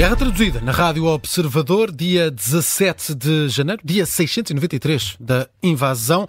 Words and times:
Guerra 0.00 0.16
traduzida 0.16 0.62
na 0.62 0.72
Rádio 0.72 1.04
Observador, 1.04 1.92
dia 1.92 2.30
17 2.30 3.14
de 3.14 3.50
janeiro, 3.50 3.82
dia 3.84 4.06
693 4.06 5.18
da 5.20 5.46
invasão. 5.62 6.26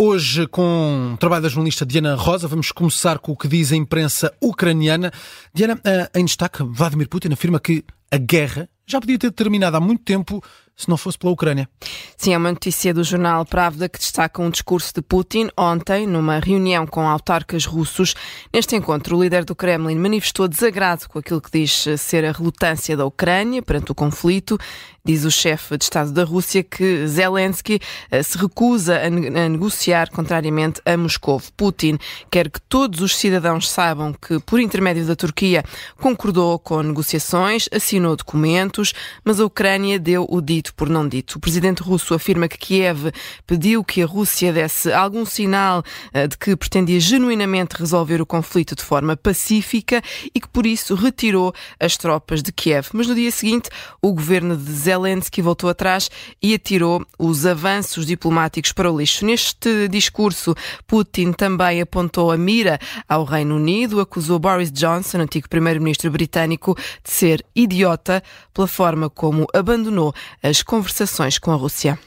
Hoje, 0.00 0.46
com 0.46 1.14
o 1.14 1.16
trabalho 1.16 1.42
da 1.42 1.48
jornalista 1.48 1.84
Diana 1.84 2.14
Rosa, 2.14 2.46
vamos 2.46 2.70
começar 2.70 3.18
com 3.18 3.32
o 3.32 3.36
que 3.36 3.48
diz 3.48 3.72
a 3.72 3.76
imprensa 3.76 4.32
ucraniana. 4.40 5.10
Diana, 5.52 5.80
eh, 5.82 6.08
em 6.14 6.24
destaque, 6.24 6.62
Vladimir 6.62 7.08
Putin 7.08 7.32
afirma 7.32 7.58
que 7.58 7.84
a 8.12 8.16
guerra 8.16 8.68
já 8.86 9.00
podia 9.00 9.18
ter 9.18 9.32
terminado 9.32 9.76
há 9.76 9.80
muito 9.80 10.04
tempo 10.04 10.40
se 10.80 10.88
não 10.88 10.96
fosse 10.96 11.18
pela 11.18 11.32
Ucrânia. 11.32 11.68
Sim, 12.16 12.32
é 12.32 12.38
uma 12.38 12.50
notícia 12.50 12.94
do 12.94 13.04
jornal 13.04 13.44
Pravda 13.44 13.88
que 13.88 13.98
destaca 13.98 14.40
um 14.40 14.48
discurso 14.48 14.92
de 14.94 15.02
Putin 15.02 15.48
ontem, 15.56 16.06
numa 16.06 16.38
reunião 16.38 16.86
com 16.86 17.06
autarcas 17.06 17.66
russos. 17.66 18.14
Neste 18.52 18.76
encontro, 18.76 19.16
o 19.16 19.22
líder 19.22 19.44
do 19.44 19.54
Kremlin 19.54 19.96
manifestou 19.96 20.48
desagrado 20.48 21.08
com 21.08 21.18
aquilo 21.18 21.40
que 21.40 21.50
diz 21.50 21.86
ser 21.98 22.24
a 22.24 22.32
relutância 22.32 22.96
da 22.96 23.04
Ucrânia 23.04 23.62
perante 23.62 23.92
o 23.92 23.94
conflito. 23.94 24.58
Diz 25.02 25.24
o 25.24 25.30
chefe 25.30 25.78
de 25.78 25.84
Estado 25.84 26.12
da 26.12 26.24
Rússia 26.24 26.62
que 26.62 27.06
Zelensky 27.06 27.80
eh, 28.10 28.22
se 28.22 28.36
recusa 28.36 29.00
a, 29.00 29.08
negociar 29.48 30.10
contrariamente 30.10 30.82
a 30.84 30.94
Moscou. 30.94 31.40
Putin 31.56 31.98
quer 32.30 32.50
que 32.50 32.60
todos 32.60 33.00
os 33.00 33.16
cidadãos 33.16 33.70
saibam 33.70 34.12
que, 34.12 34.38
por 34.40 34.60
intermédio 34.60 35.06
da 35.06 35.16
Turquia, 35.16 35.64
concordou 35.98 36.58
com 36.58 36.82
negociações, 36.82 37.66
assinou 37.72 38.14
documentos, 38.14 38.92
mas 39.24 39.40
a 39.40 39.46
Ucrânia 39.46 39.98
deu 39.98 40.26
o 40.28 40.40
dito 40.42 40.69
dito 40.70 40.74
por 40.74 40.88
não 40.88 41.06
dito. 41.06 41.36
O 41.36 41.40
presidente 41.40 41.82
russo 41.82 42.14
afirma 42.14 42.48
que 42.48 42.56
Kiev 42.56 43.10
pediu 43.46 43.84
que 43.84 44.02
a 44.02 44.06
Rússia 44.06 44.52
desse 44.52 44.92
algum 44.92 45.24
sinal 45.24 45.82
eh, 46.12 46.26
de 46.26 46.38
que 46.38 46.56
pretendia 46.56 47.00
genuinamente 47.00 47.76
resolver 47.76 48.20
o 48.20 48.26
conflito 48.26 48.74
de 48.74 48.82
forma 48.82 49.16
pacífica 49.16 50.02
e 50.34 50.40
que 50.40 50.48
por 50.48 50.66
isso 50.66 50.94
retirou 50.94 51.52
as 51.78 51.96
tropas 51.96 52.42
de 52.42 52.52
Kiev. 52.52 52.88
Mas 52.92 53.06
no 53.06 53.14
dia 53.14 53.30
seguinte, 53.30 53.68
o 54.00 54.12
governo 54.12 54.56
de 54.56 54.72
Zelensky 54.72 55.42
voltou 55.42 55.68
atrás 55.68 56.10
e 56.42 56.54
atirou 56.54 57.04
os 57.18 57.44
avanços 57.44 58.06
diplomáticos 58.06 58.72
para 58.72 58.90
o 58.90 58.98
lixo. 58.98 59.24
Neste 59.24 59.88
discurso, 59.88 60.54
Putin 60.86 61.32
também 61.32 61.80
apontou 61.80 62.30
a 62.30 62.36
mira 62.36 62.78
ao 63.08 63.24
Reino 63.24 63.56
Unido, 63.56 64.00
acusou 64.00 64.38
Boris 64.38 64.70
Johnson, 64.70 65.18
antigo 65.18 65.48
primeiro-ministro 65.48 66.10
britânico, 66.10 66.76
de 67.04 67.10
ser 67.10 67.44
idiota 67.54 68.22
pela 68.52 68.66
forma 68.66 69.08
como 69.08 69.46
abandonou 69.54 70.14
as 70.42 70.59
conversações 70.62 71.38
com 71.38 71.50
a 71.50 71.54
Rússia. 71.54 71.98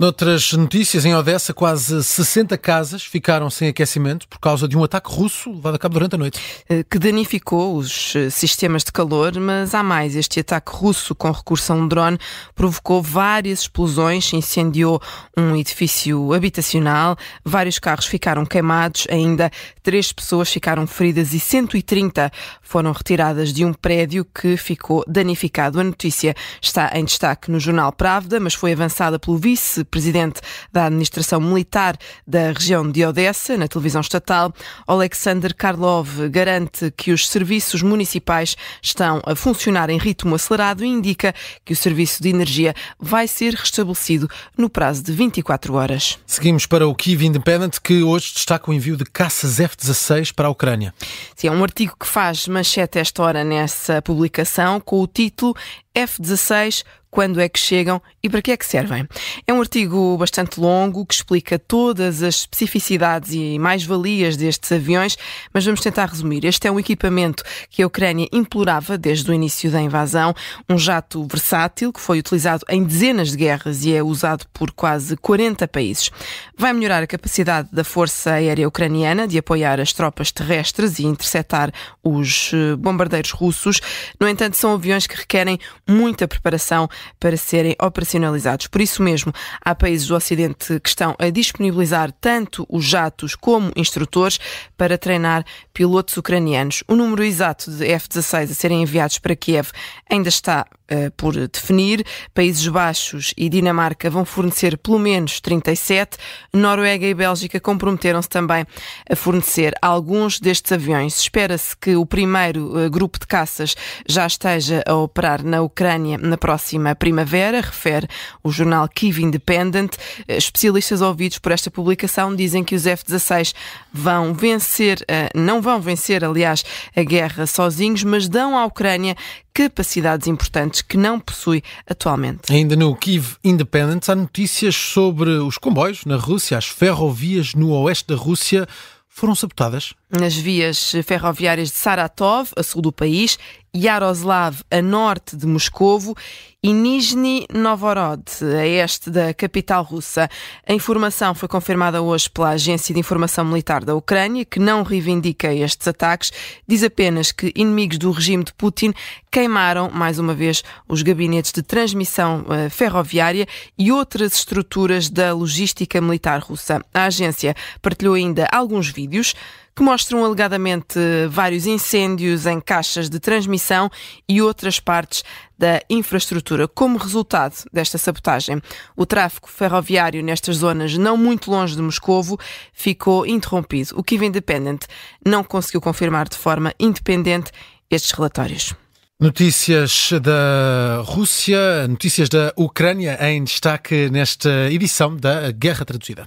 Noutras 0.00 0.54
notícias, 0.54 1.04
em 1.04 1.14
Odessa, 1.14 1.52
quase 1.52 2.02
60 2.02 2.56
casas 2.56 3.04
ficaram 3.04 3.50
sem 3.50 3.68
aquecimento 3.68 4.26
por 4.28 4.38
causa 4.38 4.66
de 4.66 4.74
um 4.74 4.82
ataque 4.82 5.10
russo 5.12 5.52
levado 5.52 5.74
a 5.74 5.78
cabo 5.78 5.92
durante 5.92 6.14
a 6.14 6.18
noite. 6.18 6.40
Eh, 6.70 6.82
que 6.90 6.98
danificou 6.98 7.76
os 7.76 8.16
eh, 8.16 8.30
sistemas 8.30 8.82
de 8.82 8.92
calor, 8.92 9.38
mas 9.38 9.74
há 9.74 9.82
mais. 9.82 10.16
Este 10.16 10.40
ataque 10.40 10.72
russo 10.74 11.14
com 11.14 11.30
recurso 11.30 11.70
a 11.74 11.76
um 11.76 11.86
drone 11.86 12.16
provocou 12.54 13.02
várias 13.02 13.60
explosões, 13.60 14.32
incendiou 14.32 15.02
um 15.36 15.54
edifício 15.54 16.32
habitacional, 16.32 17.14
vários 17.44 17.78
carros 17.78 18.06
ficaram 18.06 18.46
queimados, 18.46 19.06
ainda 19.10 19.50
três 19.82 20.14
pessoas 20.14 20.50
ficaram 20.50 20.86
feridas 20.86 21.34
e 21.34 21.38
130 21.38 22.32
foram 22.62 22.92
retiradas 22.92 23.52
de 23.52 23.66
um 23.66 23.74
prédio 23.74 24.24
que 24.24 24.56
ficou 24.56 25.04
danificado. 25.06 25.78
A 25.78 25.84
notícia 25.84 26.34
está 26.62 26.90
em 26.94 27.04
destaque 27.04 27.50
no 27.50 27.60
jornal 27.60 27.92
Pravda, 27.92 28.40
mas 28.40 28.54
foi 28.54 28.72
avançada 28.72 29.18
pelo 29.18 29.36
vice 29.36 29.84
presidente 29.90 30.40
da 30.72 30.86
administração 30.86 31.40
militar 31.40 31.96
da 32.26 32.52
região 32.52 32.90
de 32.90 33.04
Odessa, 33.04 33.56
na 33.56 33.68
televisão 33.68 34.00
estatal, 34.00 34.54
Alexander 34.86 35.54
Karlov, 35.54 36.28
garante 36.28 36.90
que 36.96 37.12
os 37.12 37.28
serviços 37.28 37.82
municipais 37.82 38.56
estão 38.82 39.20
a 39.26 39.34
funcionar 39.34 39.90
em 39.90 39.98
ritmo 39.98 40.34
acelerado 40.34 40.84
e 40.84 40.88
indica 40.88 41.34
que 41.64 41.72
o 41.72 41.76
serviço 41.76 42.22
de 42.22 42.28
energia 42.28 42.74
vai 42.98 43.26
ser 43.26 43.54
restabelecido 43.54 44.28
no 44.56 44.70
prazo 44.70 45.02
de 45.02 45.12
24 45.12 45.74
horas. 45.74 46.18
Seguimos 46.26 46.66
para 46.66 46.86
o 46.86 46.94
Kiev 46.94 47.22
Independent, 47.22 47.78
que 47.82 48.02
hoje 48.02 48.32
destaca 48.34 48.70
o 48.70 48.74
envio 48.74 48.96
de 48.96 49.04
caças 49.04 49.60
F-16 49.60 50.32
para 50.32 50.48
a 50.48 50.50
Ucrânia. 50.50 50.94
Sim, 51.34 51.48
é 51.48 51.50
um 51.50 51.62
artigo 51.62 51.94
que 51.98 52.06
faz 52.06 52.46
manchete 52.46 52.98
esta 52.98 53.22
hora 53.22 53.44
nessa 53.44 54.00
publicação 54.02 54.80
com 54.80 55.00
o 55.00 55.06
título 55.06 55.54
F-16 55.94 56.84
quando 57.10 57.40
é 57.40 57.48
que 57.48 57.58
chegam 57.58 58.00
e 58.22 58.30
para 58.30 58.40
que 58.40 58.52
é 58.52 58.56
que 58.56 58.64
servem. 58.64 59.06
É 59.46 59.52
um 59.52 59.60
artigo 59.60 60.16
bastante 60.16 60.60
longo 60.60 61.04
que 61.04 61.14
explica 61.14 61.58
todas 61.58 62.22
as 62.22 62.36
especificidades 62.36 63.32
e 63.32 63.58
mais-valias 63.58 64.36
destes 64.36 64.70
aviões, 64.70 65.18
mas 65.52 65.64
vamos 65.64 65.80
tentar 65.80 66.06
resumir. 66.06 66.44
Este 66.44 66.68
é 66.68 66.70
um 66.70 66.78
equipamento 66.78 67.42
que 67.68 67.82
a 67.82 67.86
Ucrânia 67.86 68.28
implorava 68.32 68.96
desde 68.96 69.30
o 69.30 69.34
início 69.34 69.70
da 69.70 69.80
invasão, 69.80 70.34
um 70.68 70.78
jato 70.78 71.26
versátil 71.28 71.92
que 71.92 72.00
foi 72.00 72.20
utilizado 72.20 72.64
em 72.68 72.84
dezenas 72.84 73.32
de 73.32 73.38
guerras 73.38 73.84
e 73.84 73.92
é 73.92 74.02
usado 74.02 74.46
por 74.52 74.70
quase 74.70 75.16
40 75.16 75.66
países. 75.66 76.10
Vai 76.56 76.72
melhorar 76.72 77.02
a 77.02 77.06
capacidade 77.06 77.68
da 77.72 77.82
Força 77.82 78.32
Aérea 78.32 78.68
Ucraniana 78.68 79.26
de 79.26 79.38
apoiar 79.38 79.80
as 79.80 79.92
tropas 79.92 80.30
terrestres 80.30 80.98
e 80.98 81.04
interceptar 81.04 81.72
os 82.04 82.52
eh, 82.54 82.76
bombardeiros 82.76 83.32
russos. 83.32 83.80
No 84.20 84.28
entanto, 84.28 84.56
são 84.56 84.74
aviões 84.74 85.06
que 85.06 85.16
requerem 85.16 85.58
muita 85.88 86.28
preparação 86.28 86.88
para 87.18 87.36
serem 87.36 87.76
operacionalizados. 87.80 88.66
Por 88.66 88.80
isso 88.80 89.02
mesmo, 89.02 89.32
há 89.60 89.74
países 89.74 90.06
do 90.06 90.14
Ocidente 90.14 90.80
que 90.80 90.88
estão 90.88 91.14
a 91.18 91.30
disponibilizar 91.30 92.12
tanto 92.20 92.66
os 92.68 92.84
jatos 92.84 93.34
como 93.34 93.72
instrutores 93.76 94.38
para 94.76 94.98
treinar 94.98 95.44
pilotos 95.72 96.16
ucranianos. 96.16 96.82
O 96.86 96.94
número 96.94 97.24
exato 97.24 97.70
de 97.70 97.86
F-16 97.86 98.50
a 98.50 98.54
serem 98.54 98.82
enviados 98.82 99.18
para 99.18 99.36
Kiev 99.36 99.70
ainda 100.08 100.28
está 100.28 100.66
uh, 100.90 101.10
por 101.16 101.34
definir. 101.48 102.04
Países 102.34 102.66
Baixos 102.68 103.32
e 103.36 103.48
Dinamarca 103.48 104.10
vão 104.10 104.24
fornecer 104.24 104.76
pelo 104.78 104.98
menos 104.98 105.40
37. 105.40 106.18
Noruega 106.52 107.06
e 107.06 107.14
Bélgica 107.14 107.60
comprometeram-se 107.60 108.28
também 108.28 108.66
a 109.08 109.16
fornecer 109.16 109.74
alguns 109.80 110.40
destes 110.40 110.72
aviões. 110.72 111.18
Espera-se 111.18 111.76
que 111.76 111.96
o 111.96 112.04
primeiro 112.04 112.86
uh, 112.86 112.90
grupo 112.90 113.18
de 113.18 113.26
caças 113.26 113.74
já 114.08 114.26
esteja 114.26 114.82
a 114.86 114.94
operar 114.94 115.44
na 115.44 115.62
Ucrânia 115.62 116.18
na 116.18 116.36
próxima 116.36 116.94
primavera, 116.94 117.60
refere 117.60 118.06
o 118.42 118.50
jornal 118.50 118.88
Kiev 118.88 119.20
Independent. 119.20 119.94
Uh, 119.94 120.32
especialistas 120.32 121.00
ouvidos 121.00 121.38
por 121.38 121.52
esta 121.52 121.70
publicação 121.70 122.34
dizem 122.34 122.64
que 122.64 122.74
os 122.74 122.86
F-16 122.86 123.54
vão 123.92 124.34
vencer, 124.34 125.04
não 125.34 125.60
vão 125.60 125.80
vencer, 125.80 126.24
aliás, 126.24 126.64
a 126.94 127.02
guerra 127.02 127.46
sozinhos, 127.46 128.04
mas 128.04 128.28
dão 128.28 128.56
à 128.56 128.64
Ucrânia 128.64 129.16
capacidades 129.60 130.26
importantes 130.26 130.80
que 130.80 130.96
não 130.96 131.20
possui 131.20 131.62
atualmente. 131.86 132.50
Ainda 132.50 132.74
no 132.74 132.96
Kiev 132.96 133.36
Independent 133.44 134.08
há 134.08 134.14
notícias 134.14 134.74
sobre 134.74 135.28
os 135.32 135.58
comboios 135.58 136.06
na 136.06 136.16
Rússia, 136.16 136.56
as 136.56 136.66
ferrovias 136.66 137.54
no 137.54 137.70
oeste 137.72 138.06
da 138.08 138.16
Rússia 138.16 138.66
foram 139.06 139.34
sabotadas. 139.34 139.92
Nas 140.08 140.34
vias 140.34 140.92
ferroviárias 141.04 141.68
de 141.68 141.74
Saratov, 141.74 142.52
a 142.56 142.62
sul 142.62 142.80
do 142.80 142.90
país, 142.90 143.38
Yaroslav, 143.74 144.62
a 144.70 144.82
norte 144.82 145.36
de 145.36 145.46
Moscovo, 145.46 146.16
e 146.62 146.74
Nizhny 146.74 147.46
Novgorod, 147.50 148.22
a 148.42 148.66
este 148.66 149.08
da 149.08 149.32
capital 149.32 149.82
russa. 149.82 150.28
A 150.66 150.74
informação 150.74 151.34
foi 151.34 151.48
confirmada 151.48 152.02
hoje 152.02 152.28
pela 152.28 152.50
Agência 152.50 152.92
de 152.92 153.00
Informação 153.00 153.46
Militar 153.46 153.82
da 153.82 153.94
Ucrânia, 153.94 154.44
que 154.44 154.58
não 154.58 154.82
reivindica 154.82 155.54
estes 155.54 155.88
ataques, 155.88 156.30
diz 156.68 156.82
apenas 156.82 157.32
que 157.32 157.50
inimigos 157.54 157.96
do 157.96 158.10
regime 158.10 158.44
de 158.44 158.52
Putin 158.52 158.92
queimaram, 159.30 159.90
mais 159.90 160.18
uma 160.18 160.34
vez, 160.34 160.62
os 160.86 161.02
gabinetes 161.02 161.52
de 161.52 161.62
transmissão 161.62 162.40
uh, 162.42 162.68
ferroviária 162.68 163.46
e 163.78 163.90
outras 163.90 164.34
estruturas 164.34 165.08
da 165.08 165.32
logística 165.32 165.98
militar 165.98 166.40
russa. 166.40 166.84
A 166.92 167.04
agência 167.04 167.54
partilhou 167.80 168.14
ainda 168.14 168.46
alguns 168.52 168.90
vídeos 168.90 169.34
que 169.74 169.82
mostram 169.82 170.24
alegadamente 170.24 170.98
vários 171.28 171.66
incêndios 171.66 172.46
em 172.46 172.60
caixas 172.60 173.08
de 173.08 173.18
transmissão 173.18 173.90
e 174.28 174.42
outras 174.42 174.80
partes 174.80 175.22
da 175.58 175.82
infraestrutura. 175.90 176.66
Como 176.66 176.98
resultado 176.98 177.54
desta 177.72 177.98
sabotagem, 177.98 178.60
o 178.96 179.04
tráfego 179.04 179.48
ferroviário 179.48 180.22
nestas 180.22 180.56
zonas 180.56 180.96
não 180.96 181.16
muito 181.16 181.50
longe 181.50 181.76
de 181.76 181.82
Moscovo 181.82 182.38
ficou 182.72 183.26
interrompido. 183.26 183.98
O 183.98 184.02
Kiev 184.02 184.24
Independent 184.24 184.82
não 185.24 185.44
conseguiu 185.44 185.80
confirmar 185.80 186.28
de 186.28 186.36
forma 186.36 186.74
independente 186.78 187.50
estes 187.90 188.12
relatórios. 188.12 188.74
Notícias 189.20 190.12
da 190.22 191.02
Rússia, 191.04 191.86
notícias 191.86 192.30
da 192.30 192.54
Ucrânia 192.56 193.18
em 193.20 193.44
destaque 193.44 194.08
nesta 194.08 194.70
edição 194.70 195.14
da 195.14 195.50
Guerra 195.50 195.84
Traduzida. 195.84 196.26